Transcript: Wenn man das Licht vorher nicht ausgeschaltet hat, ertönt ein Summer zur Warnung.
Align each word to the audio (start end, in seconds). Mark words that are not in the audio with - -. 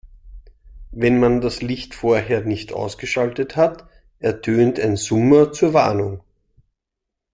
Wenn 0.89 1.19
man 1.19 1.41
das 1.41 1.61
Licht 1.61 1.93
vorher 1.93 2.41
nicht 2.41 2.73
ausgeschaltet 2.73 3.55
hat, 3.55 3.87
ertönt 4.17 4.79
ein 4.79 4.97
Summer 4.97 5.51
zur 5.51 5.75
Warnung. 5.75 6.23